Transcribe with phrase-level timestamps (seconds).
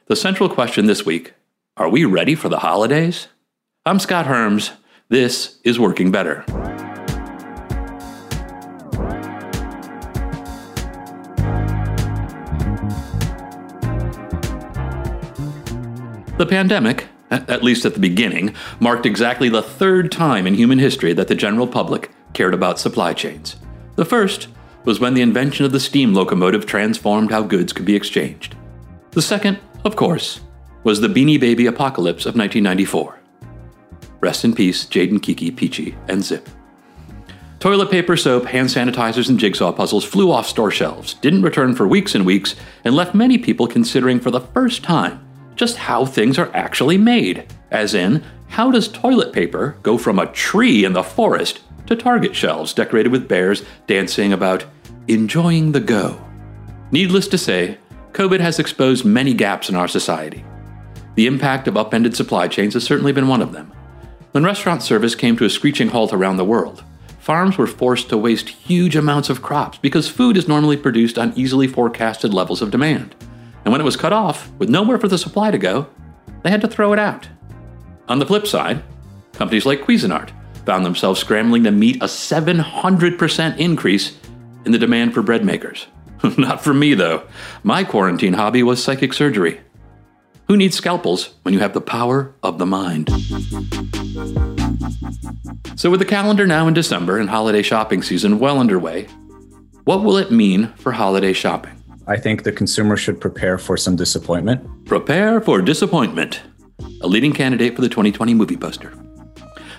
[0.06, 1.34] The central question this week
[1.76, 3.28] are we ready for the holidays?
[3.84, 4.72] I'm Scott Herms.
[5.08, 6.44] This is Working Better.
[16.38, 21.12] The pandemic, at least at the beginning, marked exactly the third time in human history
[21.12, 23.56] that the general public cared about supply chains.
[23.96, 24.48] The first
[24.84, 28.54] was when the invention of the steam locomotive transformed how goods could be exchanged.
[29.10, 30.40] The second, of course,
[30.84, 33.18] was the Beanie Baby apocalypse of 1994.
[34.20, 36.48] Rest in peace, Jaden Kiki, Peachy, and Zip.
[37.58, 41.88] Toilet paper, soap, hand sanitizers, and jigsaw puzzles flew off store shelves, didn't return for
[41.88, 45.25] weeks and weeks, and left many people considering for the first time
[45.56, 47.46] just how things are actually made.
[47.70, 52.36] As in, how does toilet paper go from a tree in the forest to Target
[52.36, 54.64] shelves decorated with bears dancing about
[55.08, 56.20] enjoying the go?
[56.92, 57.78] Needless to say,
[58.12, 60.44] COVID has exposed many gaps in our society.
[61.16, 63.72] The impact of upended supply chains has certainly been one of them.
[64.32, 66.84] When restaurant service came to a screeching halt around the world,
[67.18, 71.32] farms were forced to waste huge amounts of crops because food is normally produced on
[71.34, 73.14] easily forecasted levels of demand
[73.66, 75.88] and when it was cut off, with nowhere for the supply to go,
[76.44, 77.28] they had to throw it out.
[78.06, 78.80] On the flip side,
[79.32, 80.30] companies like Cuisinart
[80.64, 84.16] found themselves scrambling to meet a 700% increase
[84.64, 85.88] in the demand for bread makers.
[86.38, 87.26] Not for me, though.
[87.64, 89.60] My quarantine hobby was psychic surgery.
[90.46, 93.10] Who needs scalpels when you have the power of the mind?
[95.74, 99.08] So, with the calendar now in December and holiday shopping season well underway,
[99.82, 101.82] what will it mean for holiday shopping?
[102.08, 104.84] I think the consumer should prepare for some disappointment.
[104.84, 106.42] Prepare for disappointment.
[107.00, 108.92] A leading candidate for the 2020 movie poster.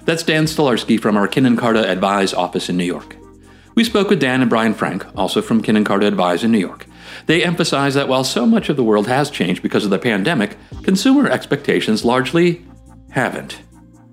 [0.03, 3.15] That's Dan Stolarski from our Kin Carta Advise office in New York.
[3.75, 6.85] We spoke with Dan and Brian Frank, also from Kin Carta Advise in New York.
[7.27, 10.57] They emphasize that while so much of the world has changed because of the pandemic,
[10.83, 12.65] consumer expectations largely
[13.11, 13.61] haven't.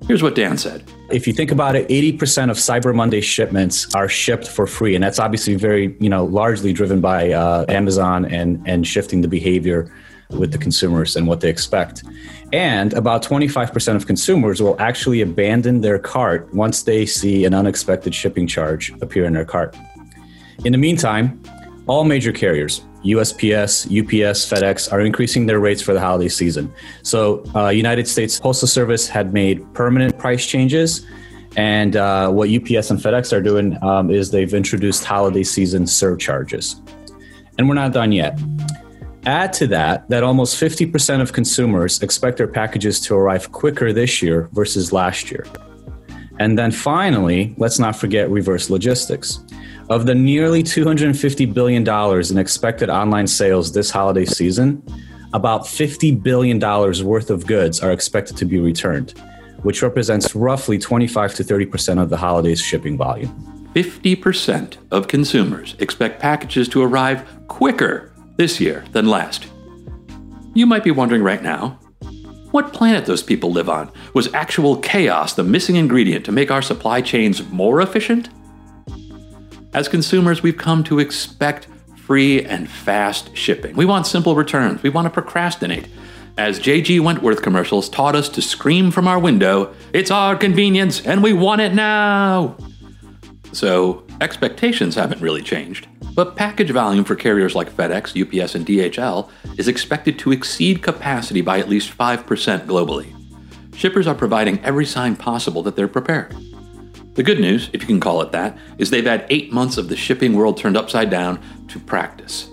[0.07, 0.85] Here's what Dan said.
[1.11, 4.95] If you think about it, 80% of Cyber Monday shipments are shipped for free.
[4.95, 9.29] And that's obviously very, you know, largely driven by uh, Amazon and, and shifting the
[9.29, 9.91] behavior
[10.31, 12.05] with the consumers and what they expect.
[12.53, 18.15] And about 25% of consumers will actually abandon their cart once they see an unexpected
[18.15, 19.77] shipping charge appear in their cart.
[20.65, 21.43] In the meantime,
[21.87, 26.73] all major carriers, USPS, UPS, FedEx are increasing their rates for the holiday season.
[27.03, 31.07] So, uh, United States Postal Service had made permanent price changes,
[31.57, 36.81] and uh, what UPS and FedEx are doing um, is they've introduced holiday season surcharges.
[37.59, 38.39] And we're not done yet.
[39.27, 44.23] Add to that that almost 50% of consumers expect their packages to arrive quicker this
[44.23, 45.47] year versus last year.
[46.39, 49.39] And then finally, let's not forget reverse logistics.
[49.91, 51.87] Of the nearly $250 billion
[52.31, 54.83] in expected online sales this holiday season,
[55.35, 59.13] about $50 billion worth of goods are expected to be returned,
[59.63, 63.29] which represents roughly 25 to 30% of the holiday's shipping volume.
[63.75, 69.47] 50% of consumers expect packages to arrive quicker this year than last.
[70.55, 71.79] You might be wondering right now
[72.53, 73.91] what planet those people live on?
[74.15, 78.29] Was actual chaos the missing ingredient to make our supply chains more efficient?
[79.75, 81.67] As consumers, we've come to expect
[81.97, 83.75] free and fast shipping.
[83.75, 84.85] We want simple returns.
[84.85, 85.89] We want to procrastinate.
[86.39, 87.01] As J.G.
[87.01, 91.61] Wentworth commercials taught us to scream from our window, it's our convenience and we want
[91.61, 92.57] it now.
[93.53, 95.89] So, expectations haven't really changed.
[96.15, 99.29] But package volume for carriers like FedEx, UPS, and DHL
[99.59, 102.25] is expected to exceed capacity by at least 5%
[102.67, 103.13] globally.
[103.75, 106.37] Shippers are providing every sign possible that they're prepared.
[107.15, 109.89] The good news, if you can call it that, is they've had eight months of
[109.89, 112.49] the shipping world turned upside down to practice.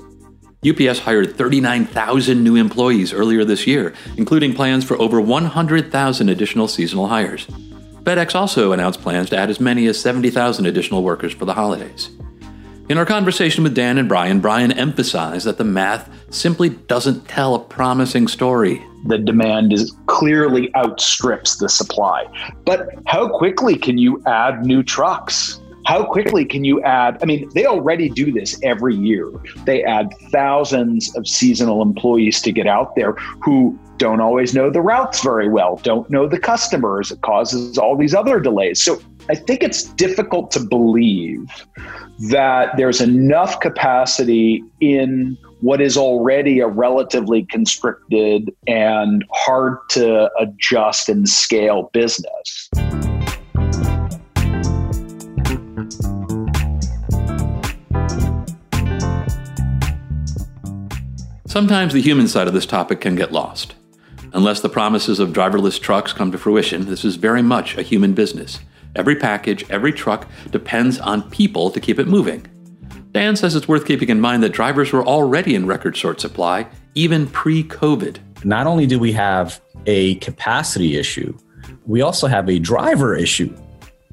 [0.63, 7.07] UPS hired 39,000 new employees earlier this year, including plans for over 100,000 additional seasonal
[7.07, 7.47] hires.
[8.03, 12.11] FedEx also announced plans to add as many as 70,000 additional workers for the holidays.
[12.91, 17.55] In our conversation with Dan and Brian, Brian emphasized that the math simply doesn't tell
[17.55, 18.85] a promising story.
[19.07, 22.25] The demand is clearly outstrips the supply.
[22.65, 25.61] But how quickly can you add new trucks?
[25.85, 27.17] How quickly can you add?
[27.21, 29.31] I mean, they already do this every year.
[29.63, 34.81] They add thousands of seasonal employees to get out there who don't always know the
[34.81, 37.09] routes very well, don't know the customers.
[37.09, 38.83] It causes all these other delays.
[38.83, 41.47] So I think it's difficult to believe
[42.29, 51.09] that there's enough capacity in what is already a relatively constricted and hard to adjust
[51.09, 52.69] and scale business.
[61.47, 63.73] Sometimes the human side of this topic can get lost.
[64.31, 68.13] Unless the promises of driverless trucks come to fruition, this is very much a human
[68.13, 68.59] business.
[68.95, 72.45] Every package, every truck depends on people to keep it moving.
[73.11, 76.67] Dan says it's worth keeping in mind that drivers were already in record short supply,
[76.95, 78.17] even pre COVID.
[78.45, 81.37] Not only do we have a capacity issue,
[81.85, 83.55] we also have a driver issue.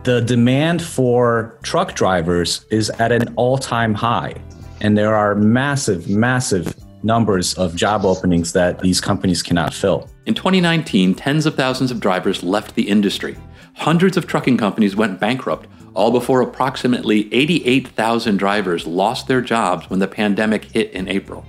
[0.04, 4.34] The demand for truck drivers is at an all time high,
[4.80, 10.08] and there are massive, massive numbers of job openings that these companies cannot fill.
[10.26, 13.36] In 2019, tens of thousands of drivers left the industry.
[13.78, 20.00] Hundreds of trucking companies went bankrupt, all before approximately 88,000 drivers lost their jobs when
[20.00, 21.46] the pandemic hit in April.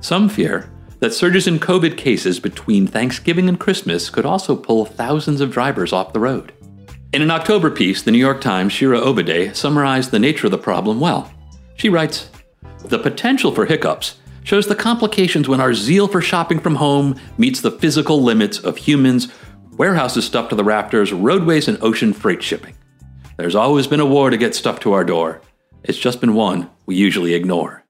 [0.00, 5.42] Some fear that surges in COVID cases between Thanksgiving and Christmas could also pull thousands
[5.42, 6.52] of drivers off the road.
[7.12, 10.58] In an October piece, the New York Times' Shira Ovide summarized the nature of the
[10.58, 11.30] problem well.
[11.76, 12.30] She writes
[12.84, 17.60] The potential for hiccups shows the complications when our zeal for shopping from home meets
[17.60, 19.28] the physical limits of humans,
[19.76, 22.74] warehouses stuffed to the rafters, roadways, and ocean freight shipping.
[23.36, 25.40] There's always been a war to get stuff to our door.
[25.84, 27.82] It's just been one we usually ignore.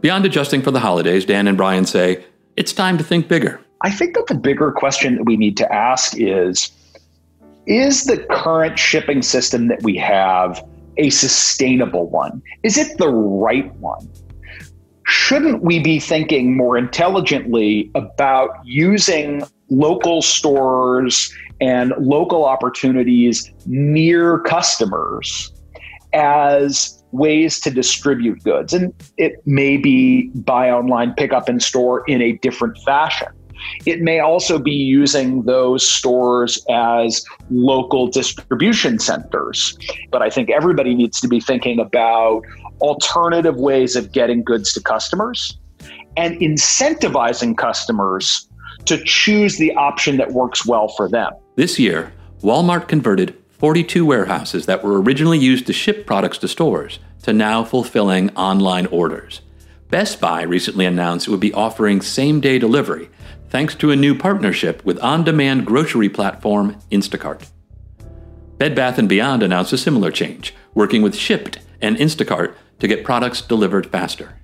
[0.00, 2.24] Beyond adjusting for the holidays, Dan and Brian say
[2.56, 3.60] it's time to think bigger.
[3.82, 6.70] I think that the bigger question that we need to ask is
[7.66, 10.64] Is the current shipping system that we have
[11.00, 12.42] a sustainable one?
[12.62, 14.08] Is it the right one?
[15.06, 25.52] Shouldn't we be thinking more intelligently about using local stores and local opportunities near customers
[26.12, 28.74] as ways to distribute goods?
[28.74, 33.28] And it may be buy online, pick up in store in a different fashion.
[33.86, 39.76] It may also be using those stores as local distribution centers.
[40.10, 42.42] But I think everybody needs to be thinking about
[42.80, 45.56] alternative ways of getting goods to customers
[46.16, 48.48] and incentivizing customers
[48.86, 51.32] to choose the option that works well for them.
[51.56, 52.12] This year,
[52.42, 57.62] Walmart converted 42 warehouses that were originally used to ship products to stores to now
[57.62, 59.42] fulfilling online orders.
[59.90, 63.10] Best Buy recently announced it would be offering same day delivery
[63.50, 67.46] thanks to a new partnership with on demand grocery platform Instacart.
[68.58, 73.04] Bed Bath & Beyond announced a similar change, working with Shipt and Instacart to get
[73.04, 74.36] products delivered faster.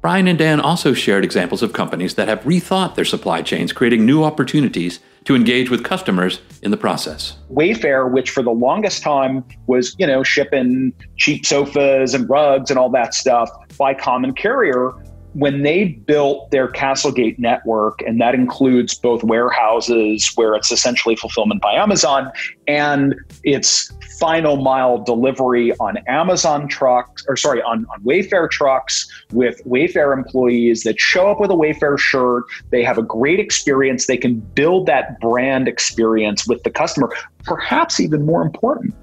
[0.00, 4.06] Brian and Dan also shared examples of companies that have rethought their supply chains, creating
[4.06, 7.36] new opportunities to engage with customers in the process.
[7.52, 12.78] Wayfair, which for the longest time was, you know, shipping cheap sofas and rugs and
[12.78, 14.92] all that stuff by common carrier,
[15.34, 21.62] when they built their Castlegate network, and that includes both warehouses where it's essentially fulfillment
[21.62, 22.30] by Amazon
[22.66, 29.62] and its final mile delivery on Amazon trucks, or sorry, on, on Wayfair trucks with
[29.64, 32.44] Wayfair employees that show up with a Wayfair shirt.
[32.70, 34.06] They have a great experience.
[34.06, 37.10] They can build that brand experience with the customer.
[37.44, 38.94] Perhaps even more important,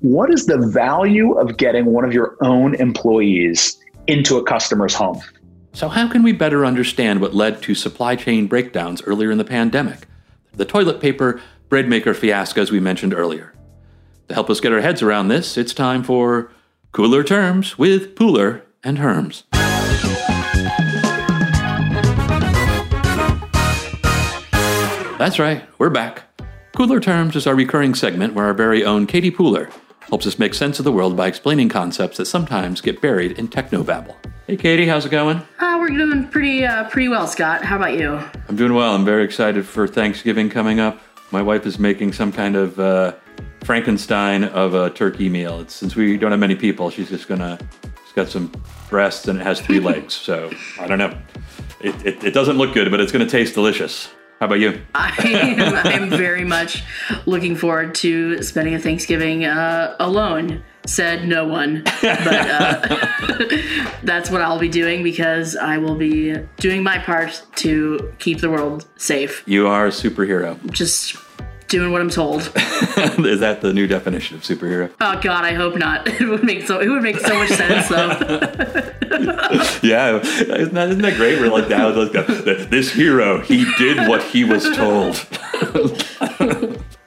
[0.00, 5.20] what is the value of getting one of your own employees into a customer's home?
[5.74, 9.44] So, how can we better understand what led to supply chain breakdowns earlier in the
[9.44, 10.06] pandemic?
[10.52, 13.52] The toilet paper bread maker fiasco, as we mentioned earlier.
[14.28, 16.52] To help us get our heads around this, it's time for
[16.92, 19.42] Cooler Terms with Pooler and Herms.
[25.18, 26.22] That's right, we're back.
[26.76, 29.72] Cooler Terms is our recurring segment where our very own Katie Pooler
[30.08, 33.48] helps us make sense of the world by explaining concepts that sometimes get buried in
[33.48, 34.16] technobabble.
[34.46, 35.38] Hey, Katie, how's it going?
[35.58, 37.64] Uh, we're doing pretty uh, pretty well, Scott.
[37.64, 38.20] How about you?
[38.48, 38.94] I'm doing well.
[38.94, 41.00] I'm very excited for Thanksgiving coming up.
[41.30, 43.14] My wife is making some kind of uh,
[43.64, 45.60] Frankenstein of a turkey meal.
[45.60, 47.58] It's, since we don't have many people, she's just gonna.
[48.02, 48.52] It's got some
[48.90, 50.12] breasts and it has three legs.
[50.14, 51.18] So I don't know.
[51.80, 54.10] It, it, it doesn't look good, but it's gonna taste delicious.
[54.44, 54.78] How about you?
[54.94, 56.84] I am, I am very much
[57.24, 60.62] looking forward to spending a Thanksgiving uh, alone.
[60.84, 63.06] Said no one, but uh,
[64.02, 68.50] that's what I'll be doing because I will be doing my part to keep the
[68.50, 69.42] world safe.
[69.46, 70.58] You are a superhero.
[70.70, 71.16] Just
[71.68, 72.40] doing what I'm told.
[72.56, 74.92] Is that the new definition of superhero?
[75.00, 76.08] Oh God, I hope not.
[76.24, 78.08] It would make so it would make so much sense though.
[79.82, 81.40] yeah, isn't that, isn't that great?
[81.40, 82.04] We're like go.
[82.06, 85.26] This hero, he did what he was told.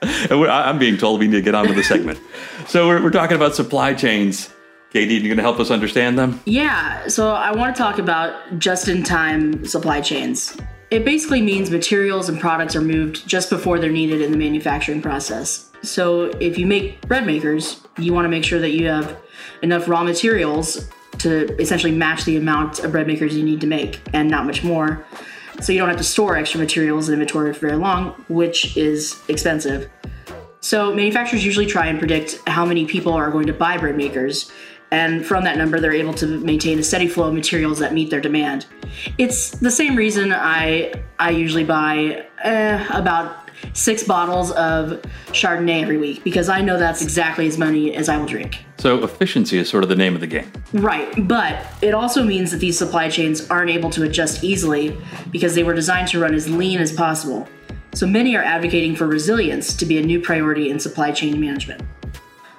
[0.02, 2.20] and I'm being told we need to get on with the segment.
[2.66, 4.52] So we're, we're talking about supply chains.
[4.90, 6.40] Katie, you're going to help us understand them?
[6.46, 7.08] Yeah.
[7.08, 10.56] So I want to talk about just-in-time supply chains.
[10.90, 15.02] It basically means materials and products are moved just before they're needed in the manufacturing
[15.02, 15.70] process.
[15.82, 19.18] So if you make bread makers, you want to make sure that you have
[19.60, 24.00] enough raw materials to essentially match the amount of bread makers you need to make
[24.14, 25.04] and not much more.
[25.60, 29.20] So you don't have to store extra materials in inventory for very long, which is
[29.28, 29.90] expensive.
[30.60, 34.50] So manufacturers usually try and predict how many people are going to buy bread makers
[34.90, 38.10] and from that number they're able to maintain a steady flow of materials that meet
[38.10, 38.66] their demand.
[39.18, 45.96] It's the same reason i i usually buy eh, about six bottles of chardonnay every
[45.96, 48.64] week because i know that's exactly as many as i will drink.
[48.78, 50.50] So efficiency is sort of the name of the game.
[50.72, 54.96] Right but it also means that these supply chains aren't able to adjust easily
[55.30, 57.48] because they were designed to run as lean as possible.
[57.94, 61.82] So many are advocating for resilience to be a new priority in supply chain management.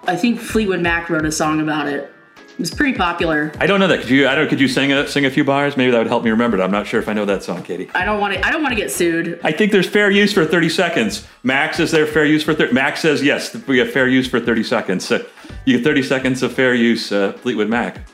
[0.06, 2.14] I think Fleetwood Mac wrote a song about it it
[2.60, 3.52] was pretty popular.
[3.60, 4.02] I don't know that.
[4.02, 4.28] Could you?
[4.28, 4.48] I don't.
[4.50, 5.78] Could you sing a sing a few bars?
[5.78, 6.62] Maybe that would help me remember it.
[6.62, 7.90] I'm not sure if I know that song, Katie.
[7.96, 8.46] I don't want to.
[8.46, 9.40] I don't want to get sued.
[9.44, 11.28] I think there's fair use for 30 seconds.
[11.44, 12.74] Max is there fair use for 30.
[12.74, 13.56] Max says yes.
[13.66, 15.08] We have fair use for 30 seconds.
[15.08, 15.26] So
[15.66, 17.12] you get 30 seconds of fair use.
[17.12, 18.08] Uh, Fleetwood Mac.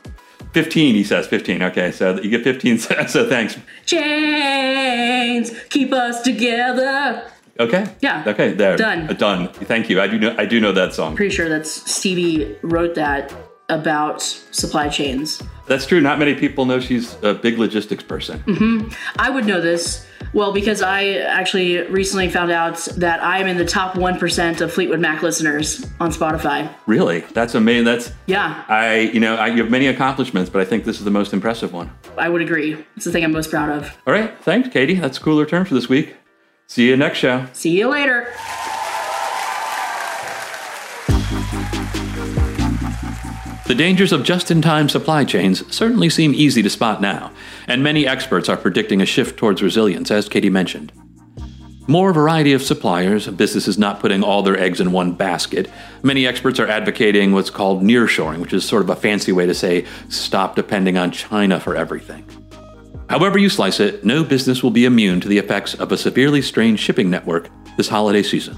[0.54, 1.28] 15, he says.
[1.28, 1.64] 15.
[1.64, 2.78] Okay, so you get 15.
[3.08, 3.58] So thanks.
[3.86, 7.30] Chains keep us together.
[7.60, 7.88] Okay.
[8.02, 8.24] Yeah.
[8.28, 8.54] Okay.
[8.54, 8.76] There.
[8.78, 9.10] Done.
[9.10, 9.48] Uh, done.
[9.50, 10.02] Thank you.
[10.02, 10.36] I do know.
[10.38, 11.16] I do know that song.
[11.16, 13.34] Pretty sure that's Stevie wrote that
[13.70, 15.42] about supply chains.
[15.68, 16.00] That's true.
[16.00, 18.40] Not many people know she's a big logistics person.
[18.44, 18.94] Mm-hmm.
[19.20, 20.06] I would know this.
[20.34, 24.72] Well, because I actually recently found out that I am in the top 1% of
[24.72, 26.72] Fleetwood Mac listeners on Spotify.
[26.86, 27.22] Really?
[27.22, 27.86] That's amazing.
[27.86, 28.64] That's Yeah.
[28.68, 31.34] I, you know, I, you have many accomplishments, but I think this is the most
[31.34, 31.92] impressive one.
[32.18, 32.86] I would agree.
[32.96, 33.98] It's the thing I'm most proud of.
[34.06, 34.38] All right.
[34.42, 34.96] Thanks, Katie.
[34.96, 36.16] That's a cooler term for this week.
[36.68, 37.48] See you next show.
[37.54, 38.32] See you later.
[43.66, 47.32] The dangers of just in time supply chains certainly seem easy to spot now,
[47.68, 50.92] and many experts are predicting a shift towards resilience, as Katie mentioned.
[51.88, 55.68] More variety of suppliers, businesses not putting all their eggs in one basket.
[56.04, 59.56] Many experts are advocating what's called nearshoring, which is sort of a fancy way to
[59.56, 62.24] say stop depending on China for everything.
[63.10, 66.44] However, you slice it, no business will be immune to the effects of a severely
[66.44, 68.56] strained shipping network this holiday season.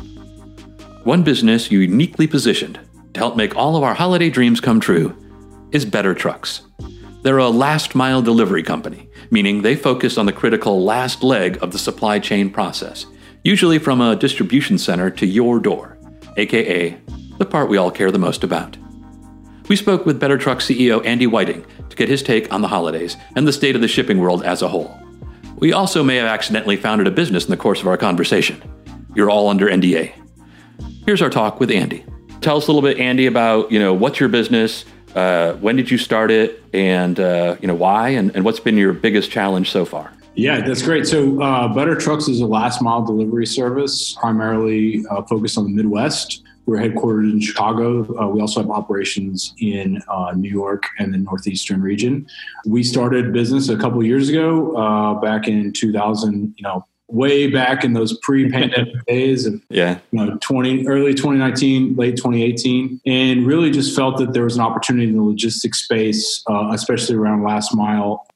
[1.05, 2.77] One business uniquely positioned
[3.13, 5.15] to help make all of our holiday dreams come true
[5.71, 6.61] is Better Trucks.
[7.23, 11.71] They're a last mile delivery company, meaning they focus on the critical last leg of
[11.71, 13.05] the supply chain process,
[13.43, 15.97] usually from a distribution center to your door,
[16.37, 16.97] aka
[17.37, 18.77] the part we all care the most about.
[19.69, 23.17] We spoke with Better Truck CEO Andy Whiting to get his take on the holidays
[23.35, 24.97] and the state of the shipping world as a whole.
[25.57, 28.61] We also may have accidentally founded a business in the course of our conversation.
[29.15, 30.13] You're all under NDA.
[31.05, 32.05] Here's our talk with Andy
[32.47, 34.85] tell us a little bit, Andy, about you know what's your business,
[35.15, 38.77] uh, when did you start it, and uh, you know why, and, and what's been
[38.77, 40.13] your biggest challenge so far.
[40.35, 41.05] Yeah, that's great.
[41.05, 45.71] So, uh, Better Trucks is a last mile delivery service, primarily uh, focused on the
[45.71, 46.43] Midwest.
[46.65, 48.03] We're headquartered in Chicago.
[48.17, 52.27] Uh, we also have operations in uh, New York and the northeastern region.
[52.65, 56.53] We started business a couple years ago, uh, back in 2000.
[56.55, 61.95] You know, way back in those pre-pandemic days of yeah you know 20 early 2019
[61.95, 66.43] late 2018 and really just felt that there was an opportunity in the logistics space
[66.49, 68.27] uh, especially around last mile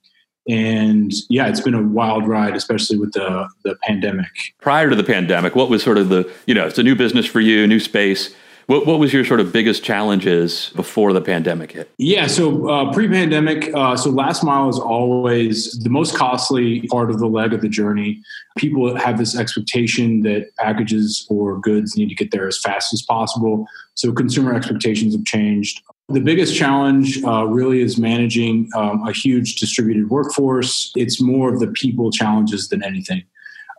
[0.47, 4.27] And yeah, it's been a wild ride, especially with the the pandemic.
[4.59, 7.27] Prior to the pandemic, what was sort of the you know it's a new business
[7.27, 8.33] for you, new space.
[8.71, 11.91] What, what was your sort of biggest challenges before the pandemic hit?
[11.97, 17.19] Yeah, so uh, pre-pandemic, uh, so last mile is always the most costly part of
[17.19, 18.21] the leg of the journey.
[18.57, 23.01] People have this expectation that packages or goods need to get there as fast as
[23.01, 23.67] possible.
[23.95, 25.81] So consumer expectations have changed.
[26.07, 30.93] The biggest challenge uh, really is managing um, a huge distributed workforce.
[30.95, 33.23] It's more of the people challenges than anything.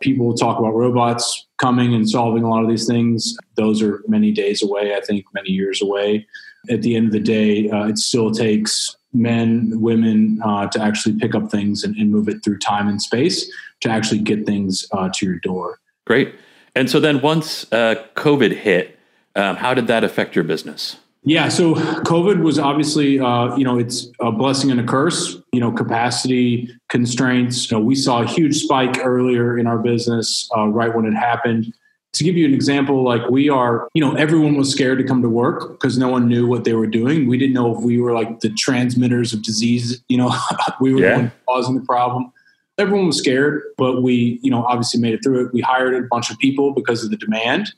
[0.03, 3.37] People talk about robots coming and solving a lot of these things.
[3.55, 6.27] Those are many days away, I think, many years away.
[6.69, 11.17] At the end of the day, uh, it still takes men, women uh, to actually
[11.17, 13.49] pick up things and, and, move it through time and space
[13.81, 15.79] to actually get things uh, to your door.
[16.05, 16.35] Great.
[16.75, 18.99] And so then once uh, COVID hit,
[19.35, 20.97] um, how did that affect your business?
[21.25, 25.37] Yeah, so COVID was obviously, uh, you know, it's a blessing and a curse.
[25.53, 27.71] You know, capacity constraints.
[27.71, 31.13] You know, we saw a huge spike earlier in our business uh, right when it
[31.13, 31.73] happened.
[32.13, 35.21] To give you an example, like we are, you know, everyone was scared to come
[35.21, 37.27] to work because no one knew what they were doing.
[37.27, 40.03] We didn't know if we were like the transmitters of disease.
[40.09, 40.35] You know,
[40.81, 41.29] we were yeah.
[41.47, 42.31] causing the problem.
[42.77, 45.53] Everyone was scared, but we, you know, obviously made it through it.
[45.53, 47.71] We hired a bunch of people because of the demand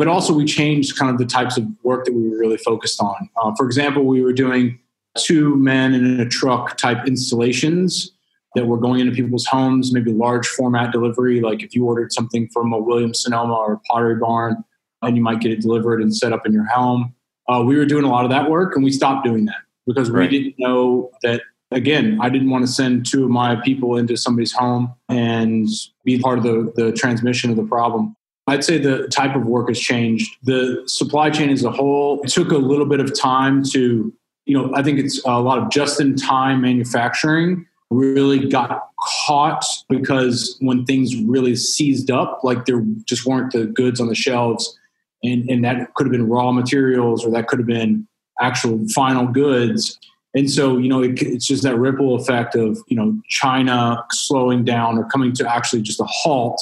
[0.00, 3.02] but also we changed kind of the types of work that we were really focused
[3.02, 3.28] on.
[3.36, 4.78] Uh, for example, we were doing
[5.18, 8.10] two men in a truck type installations
[8.54, 12.48] that were going into people's homes, maybe large format delivery, like if you ordered something
[12.48, 14.64] from a Williams Sonoma or Pottery Barn,
[15.02, 17.14] and you might get it delivered and set up in your home.
[17.46, 20.10] Uh, we were doing a lot of that work, and we stopped doing that because
[20.10, 20.30] right.
[20.30, 21.42] we didn't know that.
[21.72, 25.68] Again, I didn't want to send two of my people into somebody's home and
[26.04, 28.16] be part of the, the transmission of the problem.
[28.50, 30.36] I'd say the type of work has changed.
[30.42, 34.12] The supply chain as a whole took a little bit of time to,
[34.44, 38.88] you know, I think it's a lot of just in time manufacturing really got
[39.26, 44.16] caught because when things really seized up, like there just weren't the goods on the
[44.16, 44.76] shelves.
[45.22, 48.08] And, and that could have been raw materials or that could have been
[48.40, 49.96] actual final goods.
[50.34, 54.64] And so, you know, it, it's just that ripple effect of, you know, China slowing
[54.64, 56.60] down or coming to actually just a halt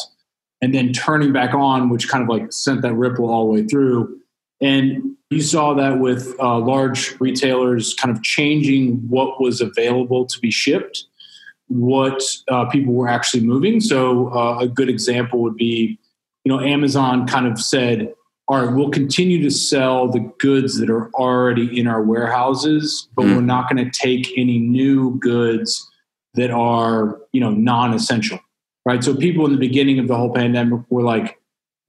[0.60, 3.66] and then turning back on, which kind of like sent that ripple all the way
[3.66, 4.18] through.
[4.60, 10.38] And you saw that with uh, large retailers kind of changing what was available to
[10.40, 11.04] be shipped,
[11.68, 13.80] what uh, people were actually moving.
[13.80, 15.98] So uh, a good example would be,
[16.44, 18.12] you know, Amazon kind of said,
[18.48, 23.26] all right, we'll continue to sell the goods that are already in our warehouses, but
[23.26, 23.36] mm.
[23.36, 25.86] we're not going to take any new goods
[26.34, 28.38] that are, you know, non-essential
[28.84, 29.02] right?
[29.02, 31.38] So people in the beginning of the whole pandemic were like,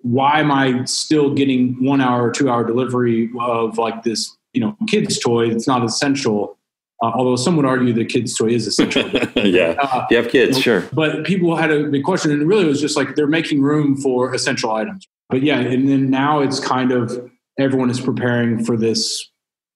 [0.01, 4.61] why am I still getting one hour or two hour delivery of like this, you
[4.61, 5.49] know, kids toy?
[5.49, 6.57] It's not essential.
[7.01, 9.09] Uh, although some would argue the kids toy is essential.
[9.35, 9.75] yeah.
[9.79, 10.89] Uh, you have kids, you know, sure.
[10.93, 13.61] But people had a big question and really, it really was just like, they're making
[13.61, 15.07] room for essential items.
[15.29, 19.29] But yeah, and then now it's kind of, everyone is preparing for this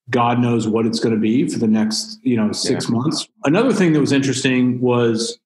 [0.10, 2.96] God knows what it's going to be for the next, you know, six yeah.
[2.96, 3.28] months.
[3.46, 5.40] Another thing that was interesting was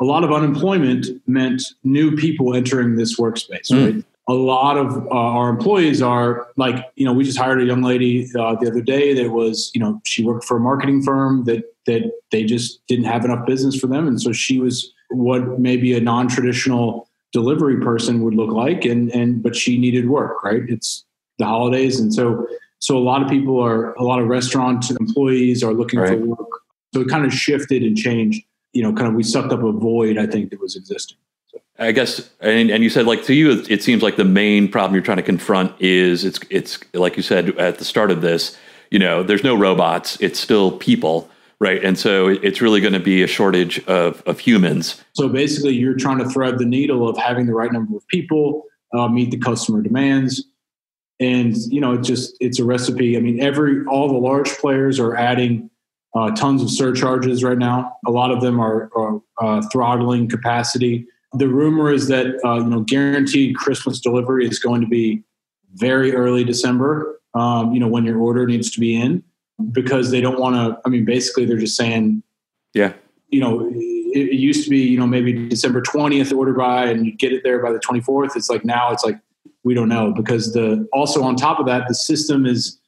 [0.00, 3.94] a lot of unemployment meant new people entering this workspace, mm.
[3.94, 4.04] right?
[4.28, 7.82] A lot of uh, our employees are like, you know, we just hired a young
[7.82, 11.44] lady uh, the other day that was, you know, she worked for a marketing firm
[11.44, 15.58] that that they just didn't have enough business for them, and so she was what
[15.58, 20.62] maybe a non-traditional delivery person would look like, and and but she needed work, right?
[20.68, 21.04] It's
[21.38, 22.46] the holidays, and so
[22.78, 26.10] so a lot of people are a lot of restaurant employees are looking right.
[26.10, 26.48] for work.
[26.94, 29.72] So it kind of shifted and changed you know, kind of we sucked up a
[29.72, 31.18] void I think that was existing.
[31.48, 31.58] So.
[31.78, 34.94] I guess, and, and you said like to you, it seems like the main problem
[34.94, 38.56] you're trying to confront is it's it's like you said at the start of this,
[38.90, 41.30] you know, there's no robots, it's still people,
[41.60, 41.82] right?
[41.82, 45.02] And so it's really going to be a shortage of of humans.
[45.14, 48.64] So basically, you're trying to thread the needle of having the right number of people
[48.96, 50.44] uh, meet the customer demands.
[51.18, 53.16] And you know, it just it's a recipe.
[53.16, 55.69] I mean, every all the large players are adding
[56.14, 57.96] uh, tons of surcharges right now.
[58.06, 61.06] A lot of them are, are uh, throttling capacity.
[61.34, 65.22] The rumor is that uh, you know guaranteed Christmas delivery is going to be
[65.74, 67.20] very early December.
[67.34, 69.22] Um, you know when your order needs to be in
[69.70, 70.80] because they don't want to.
[70.84, 72.22] I mean, basically they're just saying,
[72.74, 72.94] yeah,
[73.28, 73.76] you know, it,
[74.14, 77.42] it used to be you know maybe December twentieth order by and you get it
[77.44, 78.36] there by the twenty fourth.
[78.36, 79.20] It's like now it's like
[79.62, 82.80] we don't know because the also on top of that the system is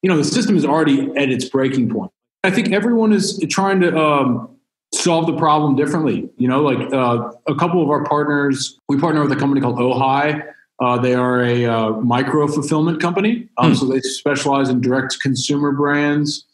[0.00, 2.10] you know the system is already at its breaking point
[2.42, 4.56] I think everyone is trying to um,
[4.94, 6.28] solve the problem differently.
[6.36, 9.78] You know, like uh, a couple of our partners, we partner with a company called
[9.78, 10.42] Ohi.
[10.80, 13.76] Uh, they are a uh, micro fulfillment company, um, mm.
[13.76, 16.46] so they specialize in direct consumer brands.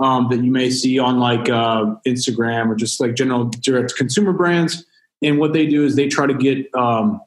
[0.00, 4.32] um, that you may see on like uh, Instagram or just like general direct consumer
[4.32, 4.84] brands.
[5.22, 7.20] And what they do is they try to get um,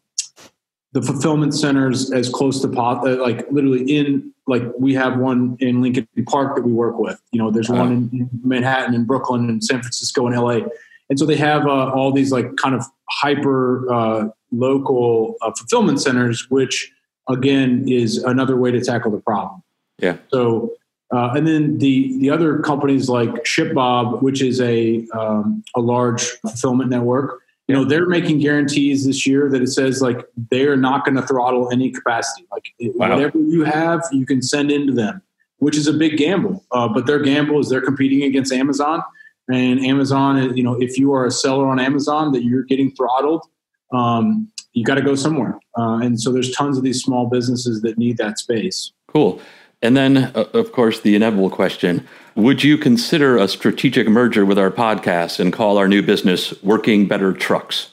[0.94, 5.58] the fulfillment centers as close to po- uh, like literally in like we have one
[5.60, 7.20] in Lincoln Park that we work with.
[7.32, 10.68] You know, there's one in Manhattan and Brooklyn and San Francisco and LA.
[11.10, 16.02] And so they have uh, all these like kind of hyper uh, local uh, fulfillment
[16.02, 16.92] centers, which
[17.30, 19.64] again is another way to tackle the problem.
[20.00, 20.18] Yeah.
[20.30, 20.74] So
[21.14, 26.24] uh, and then the the other companies like ShipBob, which is a um, a large
[26.42, 30.76] fulfillment network, you know, they're making guarantees this year that it says like they are
[30.76, 32.46] not going to throttle any capacity.
[32.52, 33.10] Like wow.
[33.10, 35.22] whatever you have, you can send into them,
[35.58, 36.66] which is a big gamble.
[36.72, 39.02] Uh, but their gamble is they're competing against Amazon,
[39.50, 43.46] and Amazon, you know, if you are a seller on Amazon that you're getting throttled,
[43.92, 45.60] um, you got to go somewhere.
[45.78, 48.92] Uh, and so there's tons of these small businesses that need that space.
[49.08, 49.42] Cool.
[49.84, 54.58] And then, uh, of course, the inevitable question Would you consider a strategic merger with
[54.58, 57.90] our podcast and call our new business Working Better Trucks?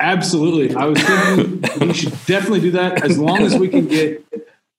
[0.00, 0.74] Absolutely.
[0.74, 4.24] I was thinking we should definitely do that as long as we can get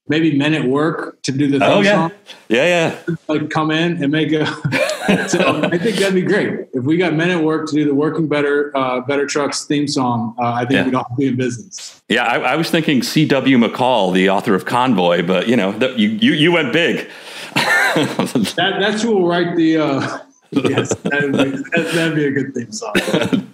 [0.07, 1.91] maybe men at work to do the oh yeah.
[1.91, 2.11] song.
[2.49, 3.15] yeah yeah.
[3.27, 4.45] Like come in and make a
[5.29, 6.67] so i think that'd be great.
[6.73, 9.87] If we got men at work to do the working better uh, better trucks theme
[9.87, 10.85] song uh, i think yeah.
[10.85, 12.01] we'd all be in business.
[12.09, 15.93] Yeah I, I, was thinking cw mccall the author of convoy but you know the,
[15.97, 17.09] you, you, you went big.
[17.93, 20.17] That, that's who will write the uh,
[20.51, 21.51] yes that'd be,
[21.93, 23.53] that'd be a good theme song.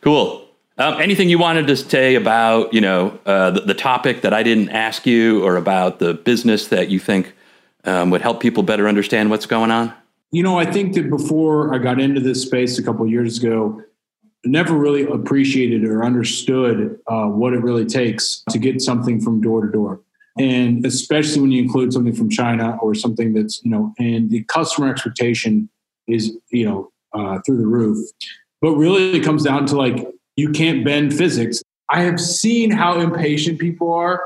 [0.00, 0.46] Cool
[0.80, 4.42] um, anything you wanted to say about you know uh, the, the, topic that I
[4.42, 7.34] didn't ask you, or about the business that you think
[7.84, 9.92] um, would help people better understand what's going on?
[10.32, 13.82] You know, I think that before I got into this space a couple years ago,
[14.44, 19.42] I never really appreciated or understood uh, what it really takes to get something from
[19.42, 20.00] door to door,
[20.38, 24.44] and especially when you include something from China or something that's you know, and the
[24.44, 25.68] customer expectation
[26.08, 27.98] is you know uh, through the roof.
[28.62, 30.06] But really, it comes down to like
[30.40, 31.62] you can't bend physics.
[31.90, 34.22] I have seen how impatient people are,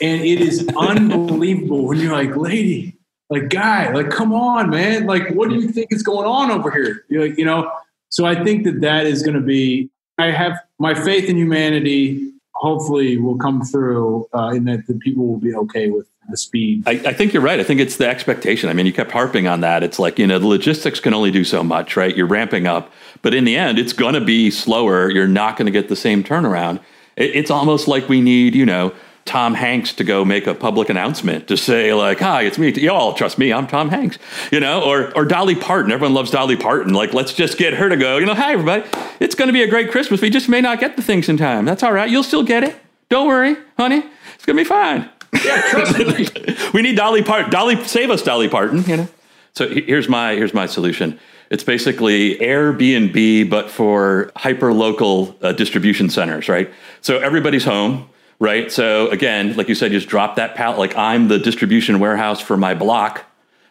[0.00, 2.96] and it is unbelievable when you're like, lady,
[3.30, 6.70] like guy, like come on, man, like what do you think is going on over
[6.70, 7.04] here?
[7.08, 7.70] You're like, you know.
[8.08, 9.90] So I think that that is going to be.
[10.18, 12.32] I have my faith in humanity.
[12.54, 16.84] Hopefully, will come through uh, in that the people will be okay with the speed.
[16.86, 17.60] I, I, think you're right.
[17.60, 18.68] I think it's the expectation.
[18.68, 19.82] I mean, you kept harping on that.
[19.82, 22.16] It's like, you know, the logistics can only do so much, right?
[22.16, 25.10] You're ramping up, but in the end, it's going to be slower.
[25.10, 26.80] You're not going to get the same turnaround.
[27.16, 28.92] It, it's almost like we need, you know,
[29.26, 32.72] Tom Hanks to go make a public announcement to say like, "Hi, it's me.
[32.74, 33.52] Y'all trust me.
[33.52, 34.18] I'm Tom Hanks."
[34.52, 35.90] You know, or or Dolly Parton.
[35.90, 36.94] Everyone loves Dolly Parton.
[36.94, 38.18] Like, let's just get her to go.
[38.18, 38.88] You know, hi everybody.
[39.18, 40.20] It's going to be a great Christmas.
[40.20, 41.64] We just may not get the things in time.
[41.64, 42.08] That's all right.
[42.08, 42.76] You'll still get it.
[43.08, 44.04] Don't worry, honey.
[44.36, 45.10] It's going to be fine.
[45.44, 46.56] Yeah, trust me.
[46.74, 47.50] we need Dolly Parton.
[47.50, 48.82] Dolly, save us, Dolly Parton.
[48.84, 49.08] You know.
[49.52, 51.18] So here's my here's my solution.
[51.50, 56.70] It's basically Airbnb, but for hyper local uh, distribution centers, right?
[57.00, 58.08] So everybody's home,
[58.40, 58.70] right?
[58.70, 60.78] So again, like you said, just drop that pallet.
[60.78, 63.24] Like I'm the distribution warehouse for my block,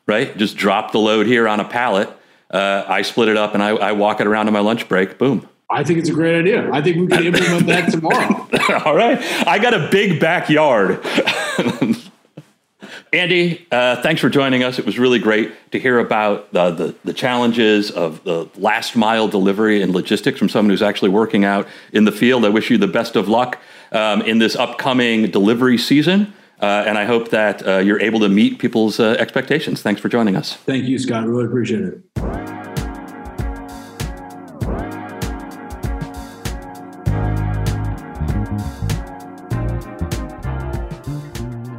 [0.07, 0.35] right?
[0.37, 2.09] Just drop the load here on a pallet.
[2.49, 5.17] Uh, I split it up and I, I walk it around on my lunch break.
[5.17, 5.47] Boom.
[5.69, 6.71] I think it's a great idea.
[6.71, 8.47] I think we can implement that tomorrow.
[8.85, 9.19] All right.
[9.47, 11.03] I got a big backyard.
[13.13, 14.77] Andy, uh, thanks for joining us.
[14.79, 19.27] It was really great to hear about the, the, the, challenges of the last mile
[19.27, 22.45] delivery and logistics from someone who's actually working out in the field.
[22.45, 23.59] I wish you the best of luck
[23.91, 26.33] um, in this upcoming delivery season.
[26.59, 29.81] Uh, and I hope that uh, you're able to meet people's uh, expectations.
[29.81, 30.55] Thanks for joining us.
[30.55, 31.27] Thank you, Scott.
[31.27, 32.64] Really appreciate it.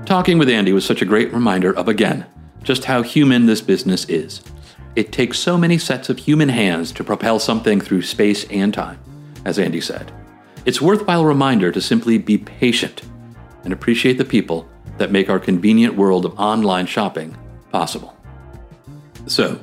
[0.07, 2.27] Talking with Andy was such a great reminder of, again,
[2.63, 4.41] just how human this business is.
[4.95, 9.01] It takes so many sets of human hands to propel something through space and time,
[9.45, 10.13] as Andy said.
[10.65, 13.03] It's a worthwhile reminder to simply be patient
[13.65, 17.37] and appreciate the people that make our convenient world of online shopping
[17.73, 18.17] possible.
[19.27, 19.59] So,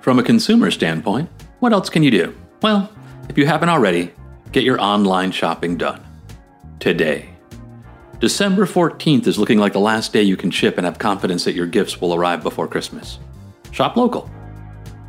[0.00, 2.36] from a consumer standpoint, what else can you do?
[2.60, 2.90] Well,
[3.28, 4.10] if you haven't already,
[4.50, 6.04] get your online shopping done.
[6.80, 7.35] Today.
[8.18, 11.54] December 14th is looking like the last day you can ship and have confidence that
[11.54, 13.18] your gifts will arrive before Christmas.
[13.72, 14.30] Shop local.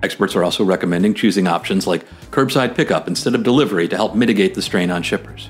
[0.04, 4.54] Experts are also recommending choosing options like curbside pickup instead of delivery to help mitigate
[4.54, 5.50] the strain on shippers.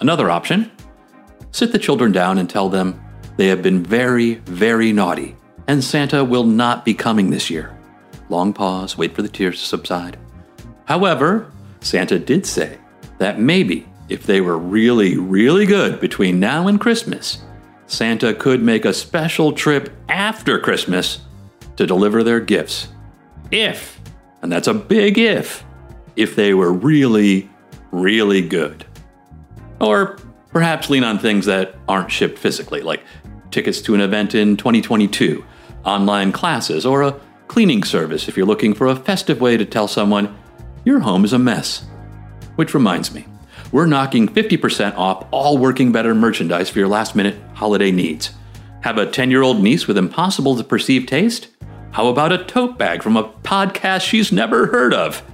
[0.00, 0.70] Another option
[1.52, 3.00] sit the children down and tell them
[3.36, 5.36] they have been very, very naughty
[5.68, 7.76] and Santa will not be coming this year.
[8.28, 10.18] Long pause, wait for the tears to subside.
[10.86, 12.78] However, Santa did say
[13.18, 17.42] that maybe if they were really, really good between now and Christmas,
[17.86, 21.22] Santa could make a special trip after Christmas
[21.76, 22.88] to deliver their gifts
[23.50, 24.00] if,
[24.42, 25.64] and that's a big if,
[26.16, 27.48] if they were really,
[27.90, 28.84] really good.
[29.80, 30.18] Or
[30.50, 33.02] perhaps lean on things that aren't shipped physically, like
[33.50, 35.44] tickets to an event in 2022,
[35.84, 39.86] online classes, or a cleaning service if you're looking for a festive way to tell
[39.86, 40.36] someone
[40.84, 41.84] your home is a mess.
[42.56, 43.26] Which reminds me,
[43.74, 48.30] we're knocking 50% off all Working Better merchandise for your last minute holiday needs.
[48.82, 51.48] Have a 10 year old niece with impossible to perceive taste?
[51.90, 55.24] How about a tote bag from a podcast she's never heard of?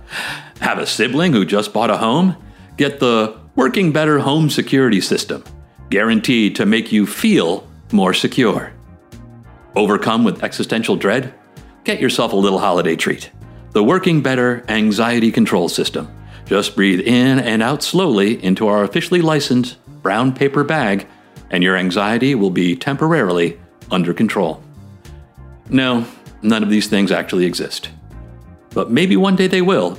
[0.63, 2.35] Have a sibling who just bought a home?
[2.79, 5.45] Get the Working Better Home Security System,
[5.91, 8.73] guaranteed to make you feel more secure.
[9.77, 11.35] Overcome with existential dread?
[11.85, 13.31] Get yourself a little holiday treat.
[13.73, 16.11] The Working Better Anxiety Control System.
[16.51, 21.07] Just breathe in and out slowly into our officially licensed brown paper bag,
[21.49, 23.57] and your anxiety will be temporarily
[23.89, 24.61] under control.
[25.69, 26.05] No,
[26.43, 27.91] none of these things actually exist.
[28.71, 29.97] But maybe one day they will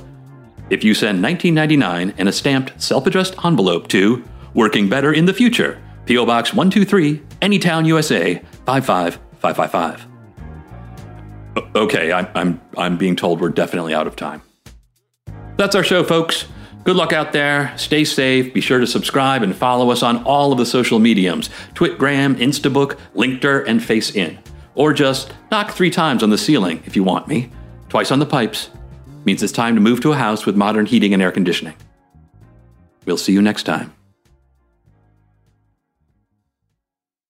[0.68, 5.32] if you send 1999 in a stamped self addressed envelope to Working Better in the
[5.32, 6.26] Future, P.O.
[6.26, 10.06] Box 123, Anytown, USA 55555.
[11.74, 14.42] Okay, I'm, I'm, I'm being told we're definitely out of time.
[15.56, 16.46] That's our show, folks.
[16.84, 17.72] Good luck out there.
[17.76, 18.52] Stay safe.
[18.52, 22.98] Be sure to subscribe and follow us on all of the social mediums Twitgram, Instabook,
[23.14, 24.38] Linkter, and FaceIn.
[24.74, 27.50] Or just knock three times on the ceiling if you want me.
[27.88, 28.70] Twice on the pipes,
[29.24, 31.74] means it's time to move to a house with modern heating and air conditioning.
[33.04, 33.92] We'll see you next time.